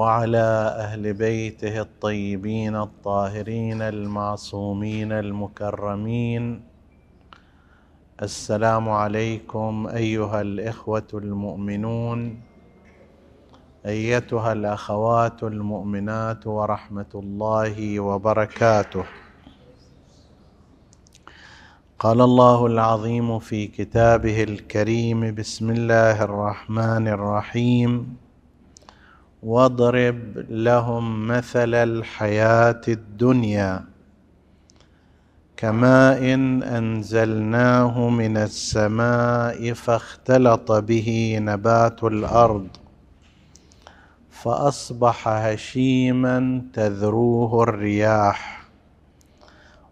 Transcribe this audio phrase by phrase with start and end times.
[0.00, 0.48] وعلى
[0.84, 6.62] أهل بيته الطيبين الطاهرين المعصومين المكرمين.
[8.22, 12.40] السلام عليكم أيها الإخوة المؤمنون
[13.86, 19.04] أيتها الأخوات المؤمنات ورحمة الله وبركاته.
[21.98, 28.16] قال الله العظيم في كتابه الكريم بسم الله الرحمن الرحيم.
[29.42, 33.84] واضرب لهم مثل الحياة الدنيا
[35.56, 36.34] كماء
[36.78, 42.68] أنزلناه من السماء فاختلط به نبات الأرض
[44.30, 48.60] فأصبح هشيما تذروه الرياح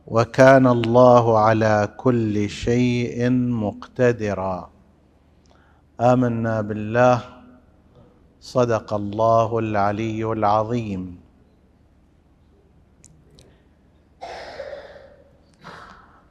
[0.07, 4.71] وكان الله على كل شيء مقتدرا.
[6.01, 7.38] آمنا بالله
[8.49, 11.21] صدق الله العلي العظيم.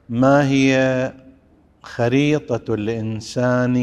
[0.08, 0.72] ما هي
[1.82, 3.76] خريطة الإنسان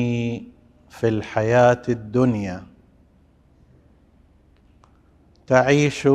[0.89, 2.63] في الحياة الدنيا؟
[5.47, 6.09] تعيش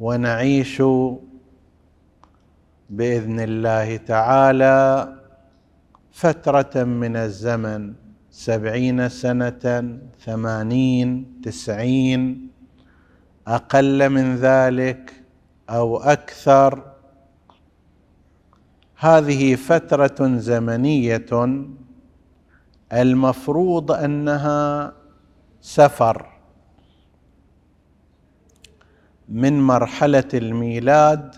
[0.00, 0.82] ونعيش
[2.90, 4.78] بإذن الله تعالى
[6.12, 8.09] فترة من الزمن.
[8.40, 12.50] سبعين سنة ثمانين تسعين
[13.46, 15.24] أقل من ذلك
[15.70, 16.92] أو أكثر.
[18.96, 21.26] هذه فترة زمنية.
[22.92, 24.92] المفروض أنها
[25.60, 26.26] سفر
[29.28, 31.34] من مرحلة الميلاد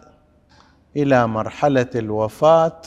[0.97, 2.83] إلى مرحلة الوفاة.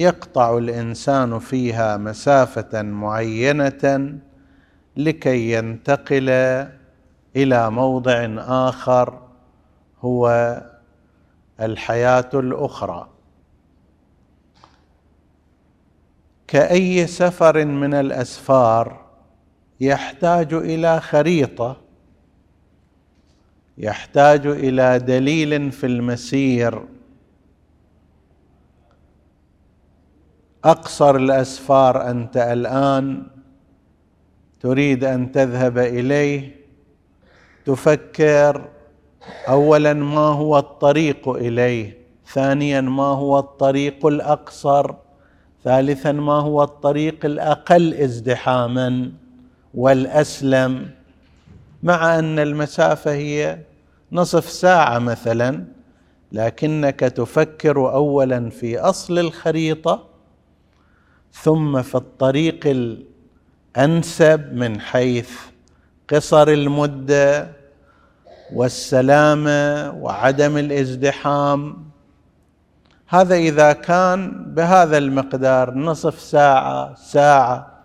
[0.00, 4.18] يقطع الإنسان فيها مسافة معينة
[4.96, 6.28] لكي ينتقل
[7.36, 9.22] إلى موضع آخر
[10.02, 10.56] هو
[11.60, 13.08] الحياة الأخرى.
[16.48, 19.06] كأي سفر من الأسفار
[19.80, 21.76] يحتاج إلى خريطة
[23.78, 26.84] يحتاج إلى دليل في المسير
[30.64, 33.26] أقصر الأسفار أنت الآن
[34.60, 36.60] تريد أن تذهب إليه.
[37.66, 38.68] تفكر
[39.48, 44.94] اولا ما هو الطريق إليه ثانيا ما هو الطريق الأقصر
[45.64, 49.12] ثالثا ما هو الطريق الأقل ازدحاما
[49.74, 50.90] والأسلم.
[51.82, 53.58] مع أن المسافة هي
[54.12, 55.64] نصف ساعة مثلا
[56.32, 60.09] لكنك تفكر اولا في أصل الخريطة
[61.32, 62.60] ثم في الطريق
[63.76, 65.30] الأنسب من حيث
[66.08, 67.50] قصر المدة
[68.52, 71.90] والسلامه وعدم الازدحام.
[73.08, 77.80] هذا إذا كان بهذا المقدار نصف ساعة ساعة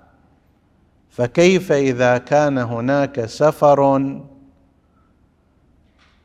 [1.09, 4.19] فكيف إذا كان هناك سفر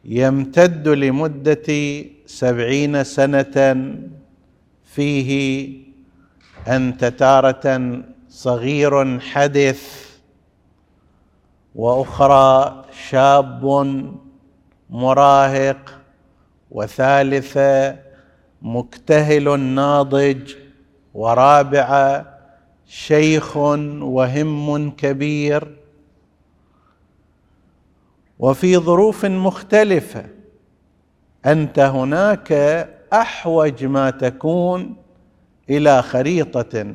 [0.05, 3.87] يمتد لمدة سبعين سنة
[4.85, 5.90] فيه
[6.69, 10.11] أنت تارة صغير حدث
[11.75, 13.65] وأخرى شاب
[14.91, 16.01] مراهق
[16.71, 17.99] وثالثه
[18.63, 20.55] مكتهل ناضج
[21.15, 22.39] ورابعه
[22.87, 25.77] شيخ وهم كبير.
[28.39, 30.25] وفي ظروف مختلفة
[31.47, 32.53] أنت هناك
[33.13, 34.97] أحوج ما تكون
[35.71, 36.95] إلى خريطة.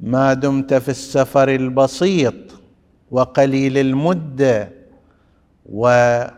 [0.00, 2.34] ما دمت في السفر البسيط
[3.10, 4.72] وقليل المدة
[5.72, 6.36] وصغير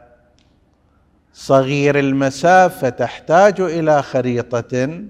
[1.99, 5.05] المسافه تحتاج إلى خريطة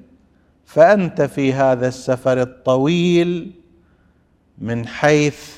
[0.65, 3.53] فأنت في هذا السفر الطويل
[4.59, 5.51] من حيث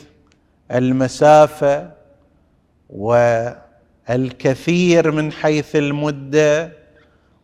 [0.70, 1.90] المسافه
[4.08, 6.72] والكثير من حيث المدة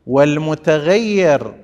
[0.07, 1.55] والمتغير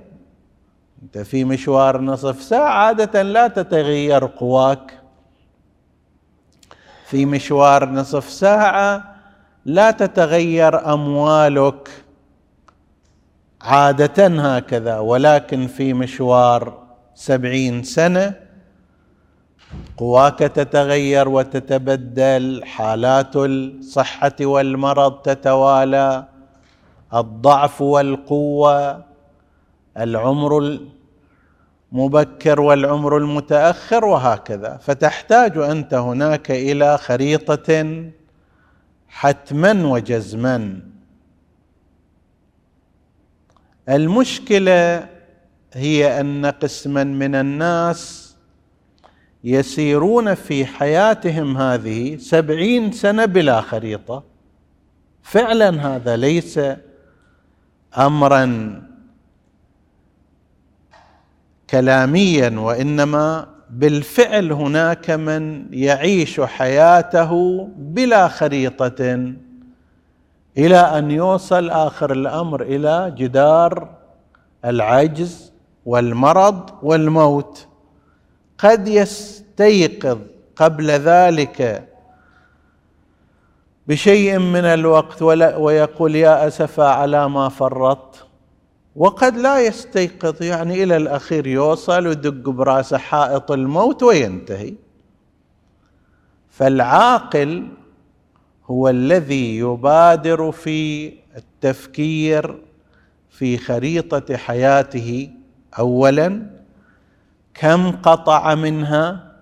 [1.02, 5.00] أنت في مشوار نصف ساعة عادة لا تتغير قواك.
[7.06, 9.14] في مشوار نصف ساعة
[9.64, 11.88] لا تتغير أموالك.
[13.62, 18.35] عادة هكذا ولكن في مشوار سبعين سنة
[19.96, 26.25] قواك تتغير وتتبدل حالات الصحة والمرض تتوالى
[27.14, 29.05] الضعف والقوة
[29.99, 30.79] العمر
[31.93, 34.76] المبكر والعمر المتأخر وهكذا.
[34.76, 38.02] فتحتاج أنت هناك إلى خريطة
[39.08, 40.81] حتما وجزما.
[43.88, 45.08] المشكلة
[45.73, 48.25] هي أن قسما من الناس
[49.44, 54.23] يسيرون في حياتهم هذه سبعين سنة بلا خريطة.
[55.23, 56.61] فعلا هذا ليس
[57.99, 58.94] امرا.
[61.75, 69.32] كلاميا وإنما بالفعل هناك من يعيش حياته بلا خريطة
[70.59, 73.88] إلى أن يوصل آخر الأمر إلى جدار
[74.65, 75.53] العجز
[75.87, 77.67] والمرض والموت.
[78.59, 80.19] قد يستيقظ
[80.56, 81.88] قبل ذلك
[83.88, 85.23] بشيء من الوقت
[85.56, 88.27] ويقول يا اسفا على ما فرطت.
[88.96, 94.75] وقد لا يستيقظ يعني إلى الأخير يوصل ويدق براسه حائط الموت وينتهي.
[96.50, 97.69] فالعاقل
[98.67, 102.62] هو الذي يبادر في التفكير
[103.31, 105.31] في خريطة حياته
[105.79, 106.46] اولا
[107.55, 109.32] كم قطع منها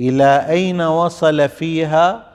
[0.00, 2.26] إلى أين وصل فيها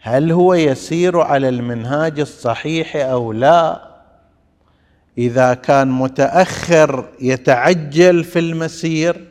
[0.00, 3.93] هل هو يسير على المنهاج الصحيح أو لا؟
[5.18, 9.24] إذا كان متأخر يتعجل في المسير.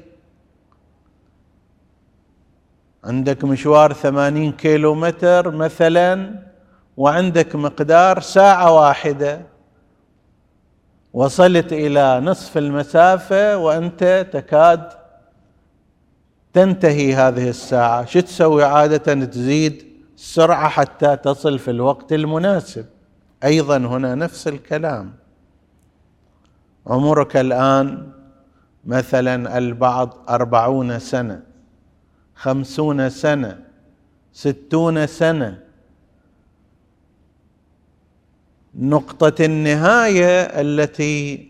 [3.03, 6.39] عندك مشوار ثمانين كيلو متر مثلا
[6.97, 9.41] وعندك مقدار ساعة واحدة.
[11.13, 14.89] وصلت إلى نصف المسافة وأنت تكاد
[16.53, 18.05] تنتهي هذه الساعة.
[18.05, 19.83] شو تسوي عادة؟ تزيد
[20.15, 22.85] السرعه حتى تصل في الوقت المناسب.
[23.43, 25.22] أيضا هنا نفس الكلام.
[26.87, 28.11] عمرك الآن
[28.85, 31.41] مثلا البعض أربعون سنة
[32.35, 33.59] خمسون سنة
[34.33, 35.59] ستون سنة.
[38.75, 41.47] نقطة النهاية التي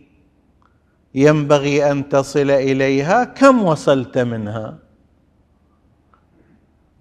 [1.16, 4.78] ينبغي أن تصل إليها كم وصلت منها؟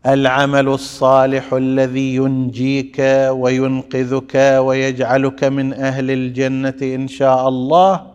[0.06, 2.96] العمل الصالح الذي ينجيك
[3.30, 8.11] وينقذك ويجعلك من أهل الجنة إن شاء الله.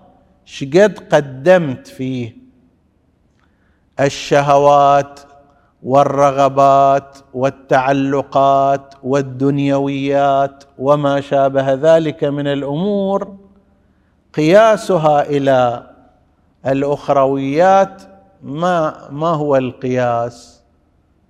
[0.47, 2.35] شقد قدمت فيه.
[3.99, 5.19] الشهوات
[5.83, 13.35] والرغبات والتعلقات والدنيويات وما شابه ذلك من الأمور
[14.33, 15.89] قياسها إلى
[16.67, 18.01] الأخرويات
[18.43, 20.63] ما ما هو القياس؟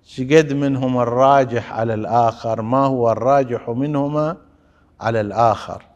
[0.03, 4.37] شقد منهم الراجح على الآخر ما هو الراجح منهما
[5.01, 5.86] على الآخر؟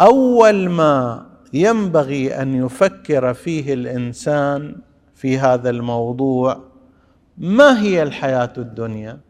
[0.00, 4.76] أول ما ينبغي أن يفكر فيه الإنسان
[5.14, 6.60] في هذا الموضوع
[7.38, 9.20] ما هي الحياة الدنيا؟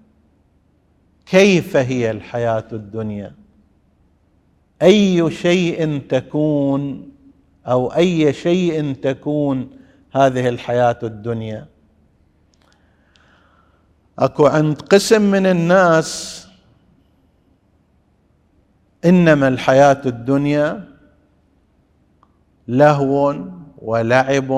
[1.26, 3.34] كيف هي الحياة الدنيا؟
[4.82, 7.10] أي شيء تكون
[7.66, 9.70] أو أي شيء تكون
[10.12, 11.66] هذه الحياة الدنيا؟
[14.18, 16.46] أكو عند قسم من الناس
[19.04, 20.88] إنما الحياة الدنيا
[22.68, 23.36] لهو
[23.82, 24.50] ولعب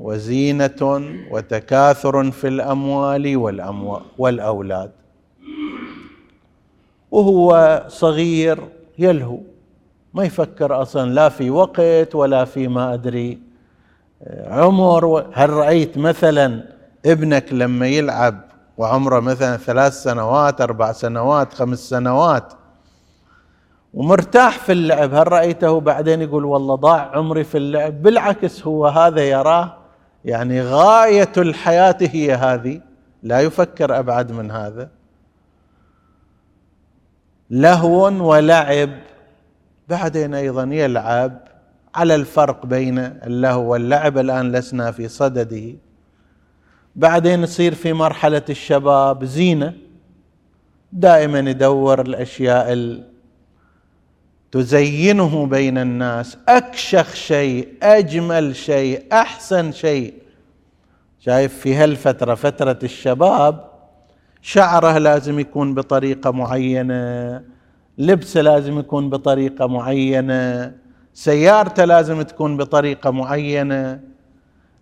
[0.00, 3.36] وزينة وتكاثر في الأموال
[4.18, 4.90] والأولاد.
[7.10, 8.58] وهو صغير
[8.98, 9.38] يلهو.
[10.14, 13.38] ما يفكر أصلا لا في وقت ولا في ما أدري.
[14.46, 16.64] عمر هل رأيت مثلا
[17.06, 18.40] ابنك لما يلعب
[18.78, 22.52] وعمره مثلا ثلاث سنوات أربع سنوات خمس سنوات
[23.94, 25.14] ومرتاح في اللعب.
[25.14, 29.76] هل رأيته بعدين يقول والله ضاع عمري في اللعب؟ بالعكس هو هذا يراه
[30.24, 32.80] يعني غاية الحياة هي هذه.
[33.22, 34.88] لا يفكر أبعد من هذا.
[37.50, 38.90] لهو ولعب.
[39.88, 41.48] بعدين أيضا يلعب.
[41.94, 44.18] على الفرق بين اللهو واللعب.
[44.18, 45.74] الآن لسنا في صدده.
[46.96, 49.24] بعدين يصير في مرحلة الشباب.
[49.24, 49.74] زينة.
[50.92, 52.72] دائما يدور الأشياء
[54.52, 56.38] تزينه بين الناس.
[56.48, 60.14] أكشخ شيء أجمل شيء أحسن شيء.
[61.20, 63.70] شايف في هالفترة فترة الشباب
[64.42, 67.42] شعره لازم يكون بطريقة معينة
[67.98, 70.72] لبسه لازم يكون بطريقة معينة
[71.14, 74.00] سيارته لازم تكون بطريقة معينة.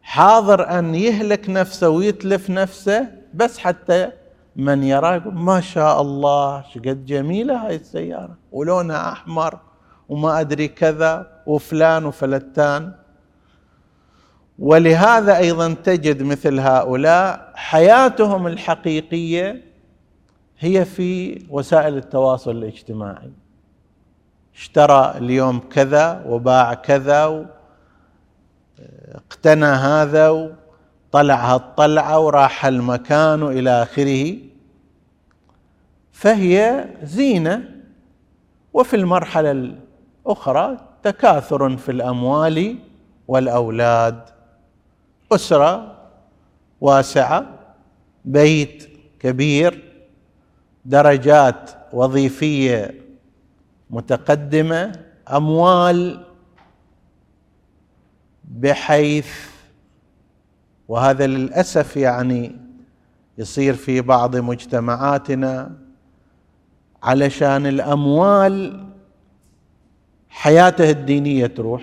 [0.02, 4.10] حاضر أن يهلك نفسه ويتلف نفسه بس حتى
[4.56, 9.58] من يراه يقول ما شاء الله شقد جميلة هاي السيارة ولونها أحمر
[10.08, 12.92] وما أدري كذا وفلان وفلتان.
[14.58, 19.62] ولهذا أيضا تجد مثل هؤلاء حياتهم الحقيقية
[20.58, 23.32] هي في وسائل التواصل الاجتماعي.
[24.54, 27.46] اشترى اليوم كذا وباع كذا
[29.14, 30.56] اقتنى هذا
[31.08, 34.36] وطلع هالطلعه وراح المكان إلى آخره.
[36.12, 37.70] فهي زينة
[38.72, 39.50] وفي المرحلة
[40.26, 42.78] الأخرى تكاثر في الأموال
[43.28, 44.20] والأولاد.
[45.32, 45.96] أسرة
[46.80, 47.46] واسعة
[48.24, 48.88] بيت
[49.20, 49.82] كبير
[50.84, 52.94] درجات وظيفية
[53.90, 54.92] متقدمة
[55.32, 56.24] أموال
[58.44, 59.28] بحيث
[60.88, 62.56] وهذا للأسف يعني
[63.38, 65.76] يصير في بعض مجتمعاتنا
[67.02, 68.84] علشان الأموال
[70.28, 71.82] حياته الدينية تروح.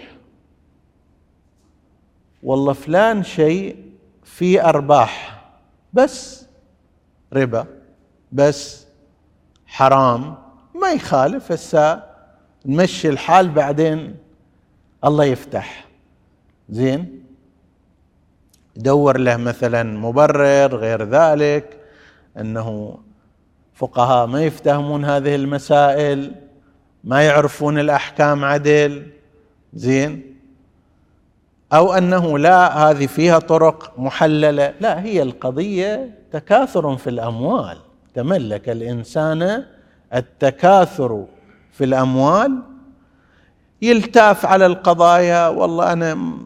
[2.44, 3.76] والله فلان شيء
[4.24, 5.44] في أرباح
[5.94, 6.46] بس
[7.34, 7.66] ربا
[8.32, 8.86] بس
[9.66, 10.36] حرام
[10.82, 11.52] ما يخالف.
[11.52, 12.04] هسه
[12.66, 14.16] نمشي الحال بعدين
[15.06, 15.86] الله يفتح.
[16.70, 17.23] زين؟
[18.76, 21.78] دور له مثلا مبرر غير ذلك
[22.38, 22.98] إنه
[23.74, 26.32] فقهاء ما يفتهمون هذه المسائل
[27.04, 29.08] ما يعرفون الأحكام عدل.
[29.74, 30.36] زين؟
[31.74, 34.74] أو أنه لا هذه فيها طرق محللة.
[34.80, 37.78] لا هي القضية تكاثر في الأموال.
[38.14, 39.66] تملك الإنسان
[40.16, 41.26] التكاثر
[41.72, 42.60] في الأموال.
[43.82, 45.48] يلتاف على القضايا.
[45.48, 46.38] والله أنا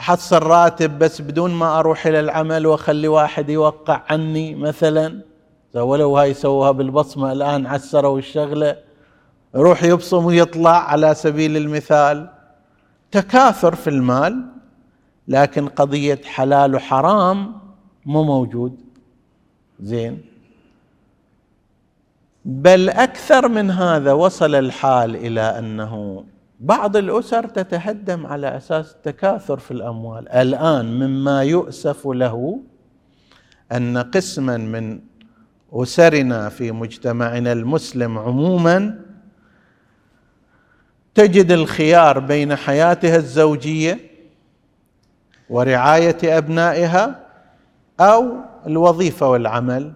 [0.00, 5.20] حصل راتب بس بدون ما أروح إلى العمل وأخلي واحد يوقع عني مثلا.
[5.74, 8.76] ولو هاي سووها بالبصمة الآن عسروا الشغلة.
[9.54, 12.30] يروح يبصم ويطلع على سبيل المثال.
[13.10, 14.46] تكاثر في المال
[15.28, 17.52] لكن قضية حلال وحرام
[18.06, 18.80] مو موجود.
[19.80, 20.24] زين.
[22.44, 26.24] بل أكثر من هذا وصل الحال إلى أنه
[26.60, 30.28] بعض الأسر تتهدم على أساس التكاثر في الأموال.
[30.28, 32.60] الآن مما يؤسف له
[33.72, 35.00] أن قسما من
[35.72, 38.98] أسرنا في مجتمعنا المسلم عموما
[41.14, 43.98] تجد الخيار بين حياتها الزوجية
[45.50, 47.26] ورعاية أبنائها
[48.00, 48.34] أو
[48.66, 49.92] الوظيفة والعمل.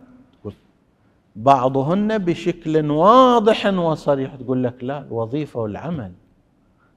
[1.37, 6.12] بعضهن بشكل واضح وصريح تقول لك لا الوظيفة والعمل.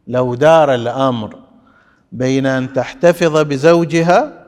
[0.07, 1.35] لو دار الأمر
[2.11, 4.45] بين أن تحتفظ بزوجها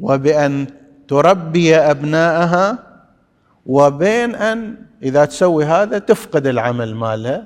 [0.00, 0.66] وبأن
[1.08, 2.78] تربي ابنائها
[3.66, 7.44] وبين أن إذا تسوي هذا تفقد العمل مالها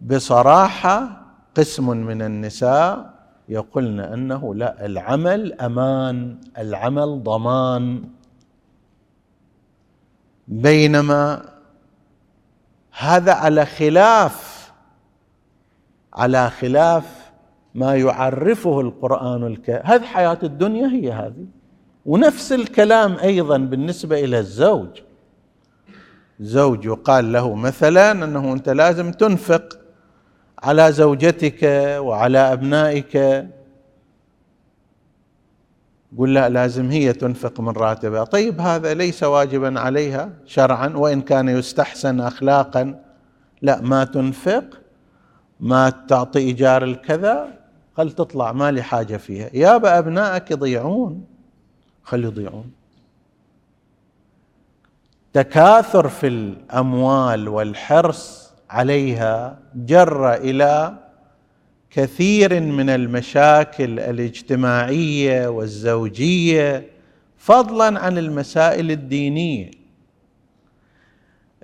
[0.00, 1.22] بصراحة
[1.56, 3.10] قسم من النساء
[3.48, 8.04] يقولن أنه لا العمل أمان العمل ضمان.
[10.48, 11.42] بينما
[12.92, 14.47] هذا على خلاف
[16.18, 17.30] على خلاف
[17.74, 21.46] ما يعرفه القرآن الكريم هذه حياة الدنيا هي هذه.
[22.06, 24.88] ونفس الكلام أيضا بالنسبة إلى الزوج.
[26.40, 29.78] زوج يقال له مثلا أنه أنت لازم تنفق
[30.58, 31.62] على زوجتك
[31.98, 33.16] وعلى أبنائك.
[36.18, 38.24] قل لا لازم هي تنفق من راتبها.
[38.24, 43.02] طيب هذا ليس واجبا عليها شرعا وإن كان يستحسن اخلاقا
[43.62, 44.64] لا ما تنفق
[45.60, 47.48] ما تعطي إيجار الكذا؟
[47.96, 49.50] خل تطلع ما لي حاجة فيها.
[49.52, 51.24] يابا ابنائك يضيعون.
[52.02, 52.70] خل يضيعون.
[55.32, 60.94] تكاثر في الأموال والحرص عليها جر إلى
[61.90, 66.86] كثير من المشاكل الاجتماعية والزوجية
[67.36, 69.70] فضلا عن المسائل الدينية.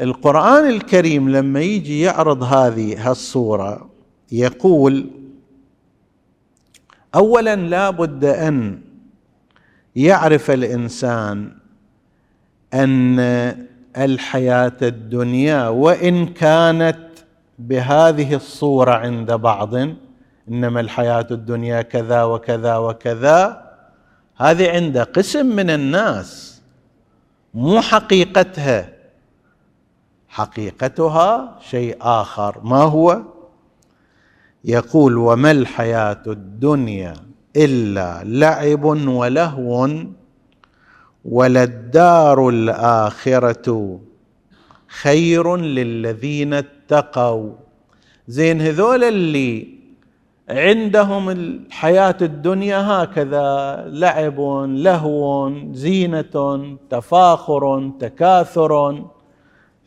[0.01, 3.91] القرآن الكريم لما يجي يعرض هذه الصورة
[4.33, 5.11] يقول
[7.15, 8.81] اولا لا بد أن
[9.97, 11.53] يعرف الإنسان
[12.75, 13.19] أن
[13.97, 16.99] الحياة الدنيا وإن كانت
[17.59, 19.75] بهذه الصورة عند بعض
[20.49, 23.65] إنما الحياة الدنيا كذا وكذا وكذا
[24.37, 26.63] هذه عند قسم من الناس
[27.55, 28.94] مو حقيقتها.
[30.35, 32.61] حقيقتها شيء آخر.
[32.65, 33.23] ما هو؟
[34.65, 37.15] يقول وما الحياة الدنيا
[37.57, 39.89] إلا لعب ولهو
[41.25, 44.01] وللدار الآخرة
[44.89, 47.53] خير للذين اتقوا.
[48.29, 49.69] زين هذول اللي
[50.49, 53.49] عندهم الحياة الدنيا هكذا
[53.87, 59.05] لعب لهو زينة تفاخر تكاثر.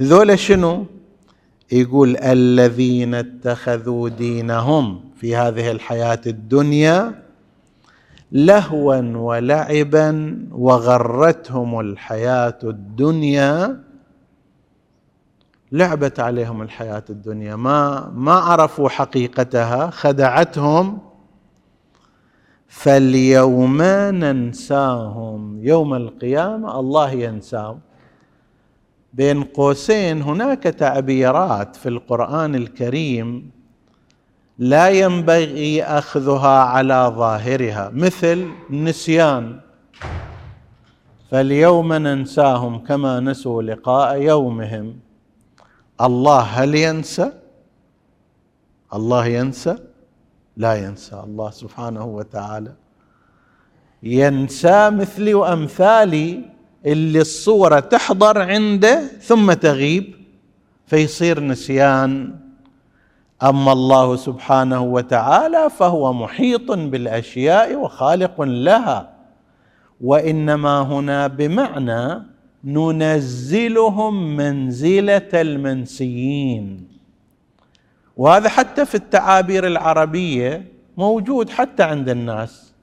[0.01, 0.86] هذول شنو؟
[1.72, 7.24] يقول الذين اتخذوا دينهم في هذه الحياة الدنيا
[8.32, 13.84] لهوا ولعبا وغرتهم الحياة الدنيا
[15.72, 17.56] لعبت عليهم الحياة الدنيا.
[17.56, 20.98] ما ما عرفوا حقيقتها خدعتهم.
[22.68, 27.80] فاليوم ننساهم يوم القيامة الله ينساهم.
[29.14, 33.52] بين قوسين هناك تعبيرات في القرآن الكريم
[34.60, 39.60] لا ينبغي أخذها على ظاهرها مثل النسيان
[41.32, 45.00] فاليوم ننساهم كما نسوا لقاء يومهم.
[46.02, 47.32] الله هل ينسى؟
[48.94, 49.78] الله ينسى؟
[50.58, 51.24] لا ينسى.
[51.24, 52.74] الله سبحانه وتعالى
[54.04, 56.57] ينسى مثلي وامثالي
[56.88, 60.15] اللي الصورة تحضر عنده ثم تغيب
[60.88, 62.36] فيصير نسيان.
[63.44, 69.13] أما الله سبحانه وتعالى فهو محيط بالأشياء وخالق لها
[70.01, 72.24] وإنما هنا بمعنى
[72.63, 76.88] ننزلهم منزلة المنسيين.
[78.17, 80.65] وهذا حتى في التعابير العربية
[80.98, 82.74] موجود حتى عند الناس.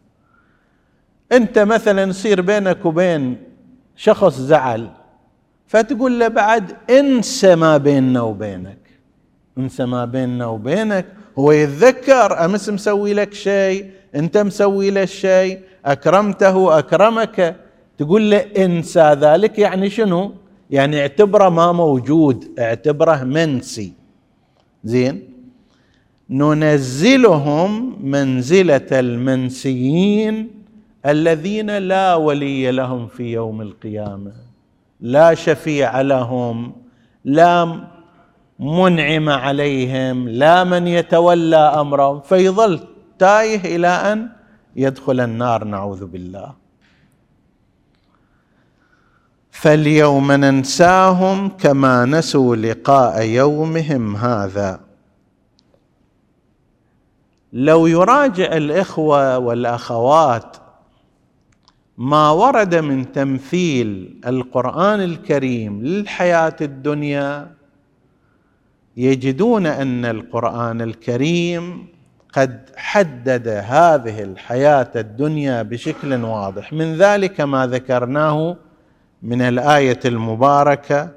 [1.33, 3.54] أنت مثلا يصير بينك وبين
[3.97, 4.91] شخص زعل
[5.67, 8.79] فتقول له بعد انسى ما بيننا وبينك.
[9.59, 11.07] انسى ما بيننا وبينك.
[11.39, 17.57] هو يتذكر أمس مسوي لك شيء أنت مسوي له شيء أكرمته اكرمك
[17.99, 20.33] تقول له انسى ذلك يعني شنو؟
[20.71, 23.93] يعني اعتبره ما موجود اعتبره منسي.
[24.85, 25.23] زين؟
[26.31, 30.51] ننزلهم منزلة المنسيين
[31.07, 34.33] الذين لا ولي لهم في يوم القيامة
[35.01, 36.73] لا شفيع لهم
[37.25, 37.81] لا
[38.59, 42.81] منعم عليهم لا من يتولى أمرهم فيظل
[43.19, 44.29] تايه إلى أن
[44.77, 46.53] يدخل النار نعوذ بالله.
[49.51, 54.81] فاليوم ننساهم كما نسوا لقاء يومهم هذا.
[57.53, 60.57] لو يراجع الإخوة والأخوات
[61.99, 67.51] ما ورد من تمثيل القرآن الكريم للحياة الدنيا
[68.97, 71.87] يجدون أن القرآن الكريم
[72.33, 76.73] قد حدد هذه الحياة الدنيا بشكل واضح.
[76.73, 78.57] من ذلك ما ذكرناه
[79.23, 81.11] من الآية المباركة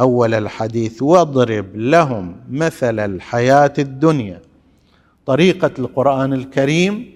[0.00, 4.40] أول الحديث واضرب لهم مثل الحياة الدنيا
[5.26, 7.13] طريقة القرآن الكريم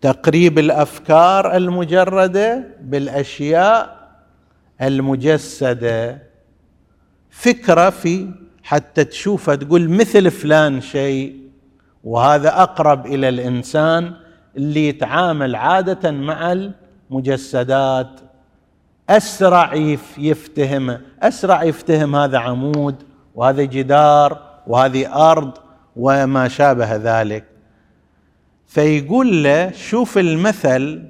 [0.00, 3.98] تقريب الأفكار المجردة بالأشياء
[4.82, 6.22] المجسدة.
[7.30, 8.30] فكرة في
[8.62, 11.36] حتى تشوفها تقول مثل فلان شيء
[12.04, 14.14] وهذا أقرب إلى الإنسان
[14.56, 16.52] اللي يتعامل عادة مع
[17.10, 18.20] المجسدات.
[19.10, 19.74] أسرع
[20.18, 23.02] يفتهم أسرع يفتهم هذا عمود
[23.34, 25.52] وهذا جدار وهذه أرض
[25.96, 27.57] وما شابه ذلك.
[28.68, 31.04] فيقول له شوف المثل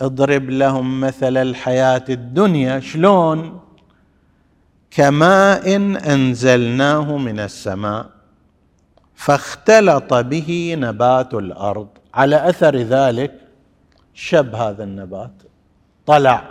[0.00, 3.60] اضرب لهم مثل الحياة الدنيا شلون؟
[4.90, 5.76] كماء
[6.14, 8.06] أنزلناه من السماء
[9.14, 11.88] فاختلط به نبات الأرض.
[12.14, 13.34] على أثر ذلك
[14.14, 15.32] شب هذا النبات
[16.06, 16.44] طلع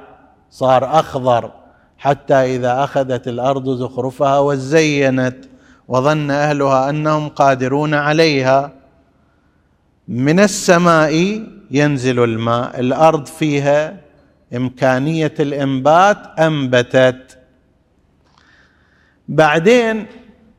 [0.49, 1.51] صار أخضر
[1.97, 5.45] حتى إذا أخذت الأرض زخرفها وزينت
[5.87, 8.76] وظن أهلها أنهم قادرون عليها.
[10.07, 12.79] من السماء ينزل الماء.
[12.79, 13.97] الأرض فيها
[14.55, 17.37] إمكانية الإنبات أنبتت.
[19.27, 20.05] بعدين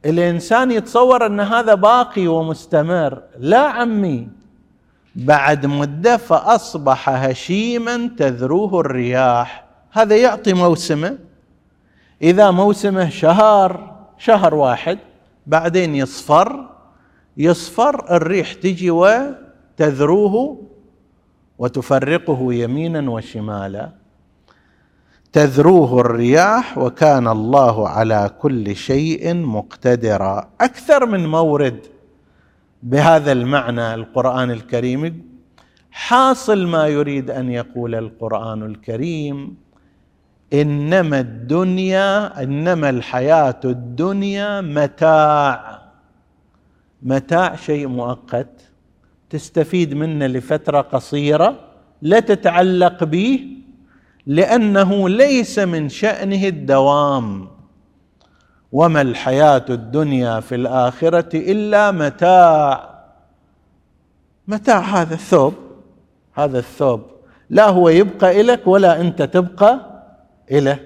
[0.05, 3.23] الإنسان يتصور أن هذا باقي ومستمر.
[3.39, 4.29] لا عمي
[5.15, 9.65] بعد مدة فأصبح هشيما تذروه الرياح.
[9.93, 11.19] هذا يعطي موسمه.
[12.23, 14.99] إذا موسمه شهر شهر واحد
[15.47, 16.78] بعدين يصفر.
[17.39, 20.63] يصفر الريح تجي وتذروه
[21.59, 23.91] وتفرقه يمينا وشمالا.
[25.33, 30.49] تذروه الرياح وكان الله على كل شيء مقتدرا.
[30.61, 31.87] أكثر من مورد
[32.83, 35.29] بهذا المعنى القرآن الكريم
[35.91, 39.57] حاصل ما يريد أن يقول القرآن الكريم
[40.53, 45.88] إنما الدنيا إنما الحياة الدنيا متاع.
[47.03, 48.61] متاع شيء مؤقت
[49.31, 51.61] تستفيد منه لفترة قصيرة
[52.03, 53.47] لا تتعلق به
[54.27, 57.49] لأنه ليس من شأنه الدوام.
[58.73, 62.91] وما الحياة الدنيا في الآخرة إلا متاع.
[64.49, 65.55] متاع هذا الثوب.
[66.35, 67.03] هذا الثوب.
[67.51, 70.03] لا هو يبقى لك ولا أنت تبقى
[70.51, 70.79] له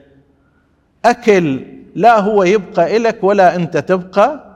[1.05, 1.67] أكل.
[1.95, 4.52] لا هو يبقى لك ولا أنت تبقى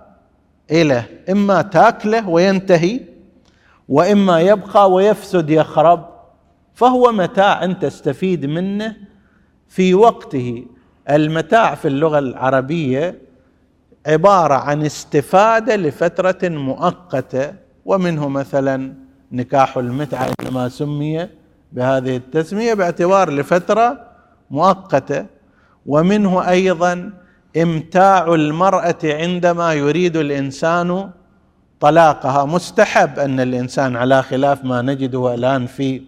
[0.71, 3.01] له إما تاكله وينتهي
[3.89, 6.07] وإما يبقى ويفسد يخرب
[6.75, 8.97] فهو متاع تستفيد منه
[9.69, 10.67] في وقته.
[11.11, 13.19] المتاع في اللغة العربية
[14.07, 17.53] عبارة عن استفادة لفترة مؤقتة
[17.85, 18.95] ومنه مثلا
[19.33, 21.29] نكاح المتعة إنما سمي
[21.73, 24.01] بهذه التسمية باعتبار لفترة
[24.51, 25.27] مؤقتة
[25.87, 27.13] ومنه أيضا
[27.63, 31.11] إمتاع المرأة عندما يريد الإنسان
[31.81, 32.45] طلاقها.
[32.45, 36.03] مستحب أن الإنسان على خلاف ما نجده الان في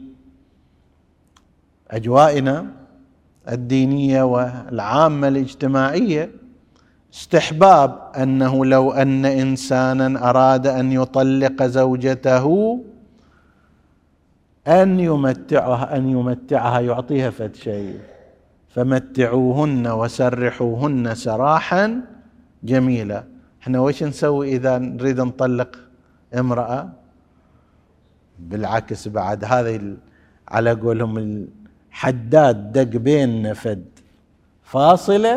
[1.91, 2.67] أجوائنا
[3.49, 6.31] الدينية والعامة الاجتماعية.
[7.15, 12.79] استحباب أنه لو أن إنسانا أراد أن يطلق زوجته
[14.69, 17.99] أن يمتعها أن يمتعها يعطيها فد شيء.
[18.79, 21.87] فمتعوهن وسرحوهن سراحا
[22.71, 23.21] جميلا.
[23.63, 25.73] إحنا وش نسوي إذا نريد نطلق
[26.41, 26.89] امرأة؟
[28.39, 29.97] بالعكس بعد هذه
[30.49, 33.85] على قولهم الحداد دق بيننا فد
[34.63, 35.37] فاصلة؟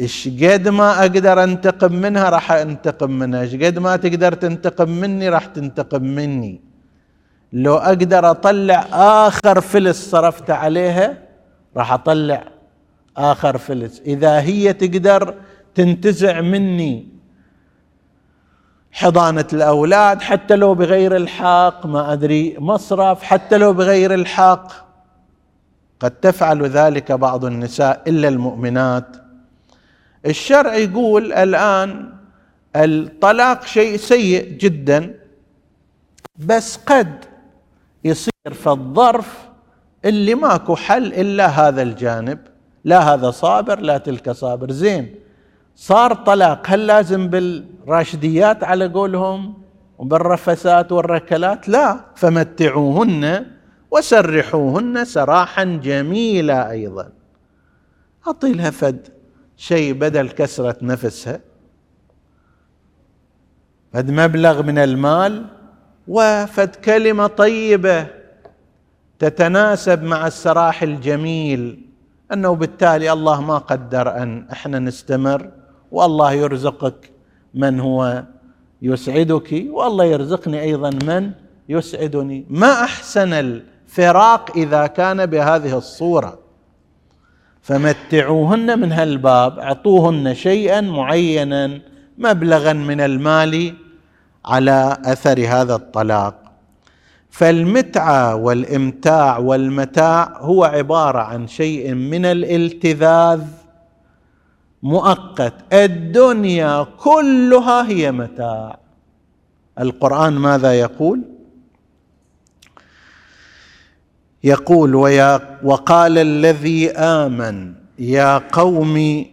[0.00, 3.40] إيش قد ما أقدر أنتقم منها راح أنتقم منها.
[3.40, 6.60] إيش قد ما تقدر تنتقم مني راح تنتقم مني.
[7.52, 8.80] لو أقدر أطلع
[9.26, 11.25] آخر فلس صرفت عليها
[11.76, 12.44] راح أطلع
[13.16, 14.00] آخر فلس.
[14.06, 15.34] إذا هي تقدر
[15.74, 17.08] تنتزع مني
[18.92, 24.72] حضانة الأولاد حتى لو بغير الحق ما أدري مصرف حتى لو بغير الحق
[26.00, 29.16] قد تفعل ذلك بعض النساء إلا المؤمنات.
[30.26, 32.12] الشرع يقول الآن
[32.76, 35.14] الطلاق شيء سيء جدا
[36.36, 37.24] بس قد
[38.04, 39.48] يصير في الظرف
[40.06, 42.38] اللي ماكو حل إلا هذا الجانب.
[42.84, 44.72] لا هذا صابر لا تلك صابر.
[44.72, 45.14] زين
[45.76, 46.62] صار طلاق.
[46.66, 49.62] هل لازم بالراشديات على قولهم
[49.98, 52.00] وبالرفسات والركلات؟ لا.
[52.16, 53.46] فمتعوهن
[53.90, 57.08] وسرحوهن سراحا جميلا أيضا.
[58.26, 59.08] أعطي لها فد
[59.56, 61.40] شيء بدل كسرة نفسها.
[63.92, 65.44] فد مبلغ من المال
[66.08, 68.06] وفد كلمة طيبة.
[69.18, 71.86] تتناسب مع السراح الجميل
[72.32, 75.50] أنه بالتالي الله ما قدر أن إحنا نستمر
[75.92, 77.10] والله يرزقك
[77.54, 78.24] من هو
[78.82, 81.32] يسعدك والله يرزقني أيضا من
[81.68, 82.46] يسعدني.
[82.50, 86.38] ما أحسن الفراق إذا كان بهذه الصورة؟
[87.62, 91.80] فمتعوهن من هالباب أعطوهن شيئا معينا
[92.18, 93.74] مبلغا من المال
[94.44, 96.45] على أثر هذا الطلاق.
[97.30, 103.42] فالمتعة والإمتاع والمتاع هو عبارة عن شيء من الالتذاذ
[104.82, 105.54] مؤقت.
[105.72, 108.78] الدنيا كلها هي متاع.
[109.80, 111.22] القرآن ماذا يقول؟
[114.44, 119.24] يقول ويا وقال الذي آمن يا قوم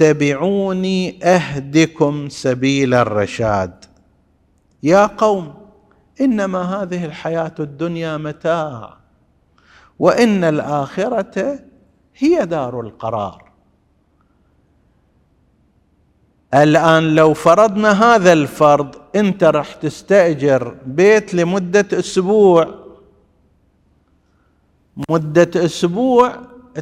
[0.00, 3.84] اتبعوني أهدكم سبيل الرشاد.
[4.82, 5.61] يا قوم!
[6.22, 8.96] إنما هذه الحياة الدنيا متاع
[9.98, 11.58] وإن الآخرة
[12.16, 13.52] هي دار القرار.
[16.54, 22.74] الآن لو فرضنا هذا الفرض أنت راح تستأجر بيت لمدة أسبوع.
[25.10, 26.36] مدة أسبوع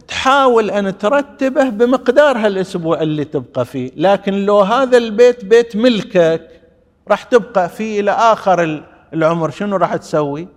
[0.08, 6.60] تحاول أن ترتبه بمقدار هالأسبوع اللي تبقى فيه لكن لو هذا البيت بيت ملكك
[7.08, 10.48] راح تبقى فيه إلى آخر العمر شنو راح تسوي؟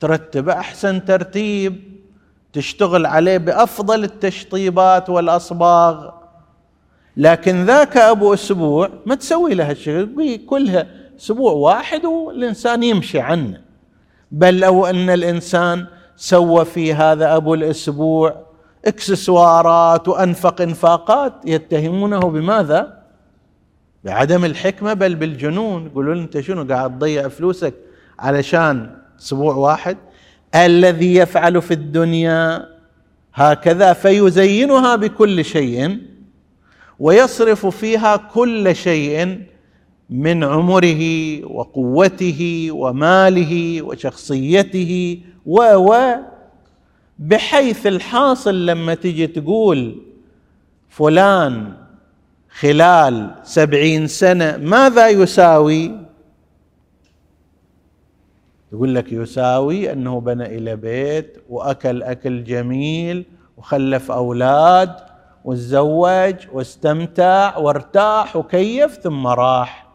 [0.00, 1.94] ترتبه أحسن ترتيب
[2.52, 6.10] تشتغل عليه بأفضل التشطيبات والأصباغ.
[7.16, 10.86] لكن ذاك أبو أسبوع ما تسوي له هالشيء كلها
[11.20, 13.60] أسبوع واحد والإنسان يمشي عنه.
[14.30, 18.44] بل لو أن الإنسان سوى في هذا أبو الأسبوع
[18.84, 23.03] إكسسوارات وأنفق إنفاقات يتهمونه بماذا؟
[24.04, 25.86] بعدم الحكمة بل بالجنون.
[25.86, 27.74] يقولون أنت شنو؟ قاعد تضيع فلوسك
[28.18, 29.96] علشان أسبوع واحد.
[30.54, 32.68] الذي يفعل في الدنيا
[33.34, 35.98] هكذا فيزينها بكل شيء
[36.98, 39.40] ويصرف فيها كل شيء
[40.10, 41.02] من عمره
[41.44, 46.14] وقوته وماله وشخصيته و و
[47.18, 50.02] بحيث الحاصل لما تجي تقول
[50.88, 51.72] فلان
[52.58, 55.92] خلال سبعين سنة ماذا يساوي؟
[58.72, 63.24] يقول لك يساوي أنه بنى إلى بيت وأكل أكل جميل
[63.56, 64.96] وخلف أولاد
[65.44, 69.86] وتزوج واستمتع وارتاح وكيف ثم راح.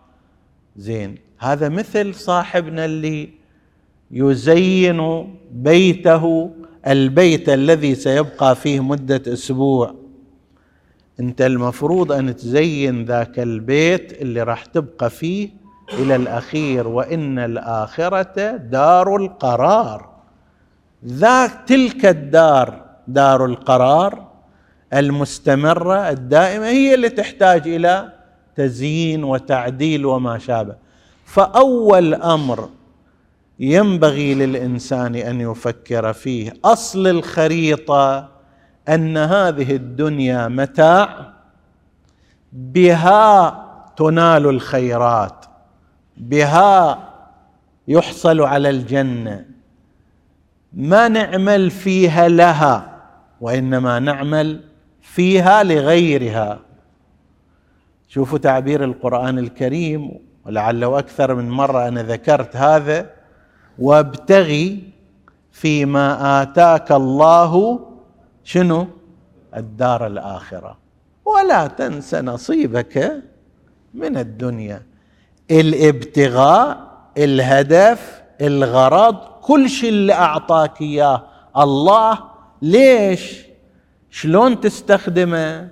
[0.77, 3.29] زين هذا مثل صاحبنا اللي
[4.11, 6.51] يزين بيته
[6.87, 9.95] البيت الذي سيبقى فيه مدة أسبوع.
[11.19, 15.49] أنت المفروض أن تزين ذاك البيت اللي راح تبقى فيه
[15.93, 20.09] إلى الأخير وإن الآخرة دار القرار.
[21.05, 24.27] ذاك تلك الدار دار القرار
[24.93, 28.13] المستمرة الدائمة هي اللي تحتاج إلى
[28.55, 30.75] تزيين وتعديل وما شابه.
[31.25, 32.69] فأول أمر
[33.59, 38.28] ينبغي للإنسان أن يفكر فيه أصل الخريطة
[38.89, 41.33] أن هذه الدنيا متاع
[42.53, 43.65] بها
[43.97, 45.45] تنال الخيرات
[46.17, 47.09] بها
[47.87, 49.45] يحصل على الجنة.
[50.73, 52.99] ما نعمل فيها لها
[53.41, 54.61] وإنما نعمل
[55.01, 56.59] فيها لغيرها.
[58.07, 60.11] شوفوا تعبير القرآن الكريم
[60.45, 63.09] ولعله أكثر من مرة أنا ذكرت هذا
[63.79, 64.83] وابتغي
[65.51, 67.79] فيما آتاك الله
[68.49, 68.87] شنو؟
[69.55, 70.77] الدار الآخرة.
[71.25, 73.23] ولا تنس نصيبك
[73.93, 74.83] من الدنيا.
[75.51, 76.77] الابتغاء
[77.17, 81.23] الهدف الغرض كل شيء اللي أعطاك إياه.
[81.57, 82.19] الله
[82.61, 83.41] ليش؟
[84.09, 85.69] شلون تستخدمه؟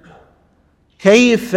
[0.99, 1.55] كيف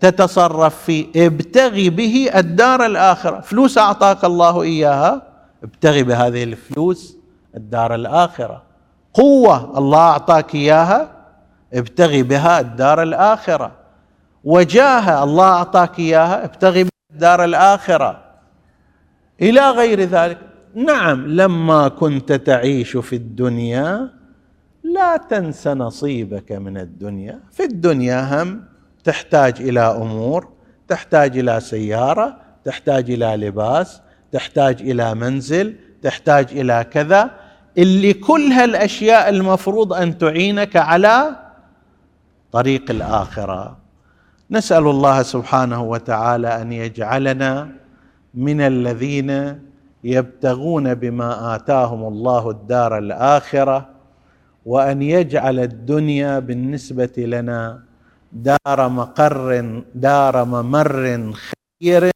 [0.00, 3.40] تتصرف فيه؟ ابتغي به الدار الآخرة.
[3.40, 5.22] فلوس أعطاك الله إياها؟
[5.62, 7.16] ابتغي بهذه الفلوس
[7.56, 8.71] الدار الآخرة.
[9.14, 11.10] قوة الله أعطاك إياها
[11.74, 13.72] ابتغي بها الدار الآخرة.
[14.44, 18.22] وجاهه الله أعطاك إياها ابتغي الدار الآخرة.
[19.42, 20.38] إلى غير ذلك
[20.74, 24.10] نعم لما كنت تعيش في الدنيا
[24.84, 27.40] لا تنس نصيبك من الدنيا.
[27.52, 28.64] في الدنيا هم
[29.04, 30.48] تحتاج إلى أمور
[30.88, 34.00] تحتاج إلى سيارة تحتاج إلى لباس
[34.32, 37.30] تحتاج إلى منزل تحتاج إلى كذا.
[37.78, 41.36] اللي كل هالأشياء المفروض أن تعينك على
[42.52, 43.76] طريق الآخرة.
[44.50, 47.68] نسأل الله سبحانه وتعالى أن يجعلنا
[48.34, 49.58] من الذين
[50.04, 53.88] يبتغون بما آتاهم الله الدار الآخرة
[54.66, 57.82] وأن يجعل الدنيا بالنسبة لنا
[58.32, 62.10] دار مقر دار ممر خير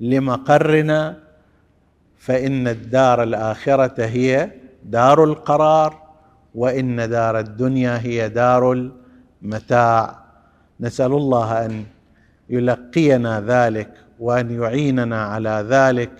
[0.00, 1.16] لمقرنا
[2.18, 4.50] فإن الدار الآخرة هي
[4.84, 6.02] دار القرار
[6.54, 8.90] وإن دار الدنيا هي دار
[9.42, 10.24] المتاع
[10.80, 11.84] نسأل الله أن
[12.50, 16.10] يلقينا ذلك وأن يعيننا على ذلك.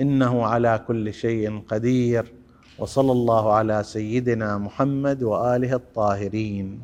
[0.00, 2.32] إنه على كل شيء قدير.
[2.78, 6.82] وصلى الله على سيدنا محمد وآله الطاهرين.